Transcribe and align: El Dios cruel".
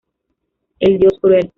El 0.79 0.97
Dios 0.97 1.19
cruel". 1.21 1.47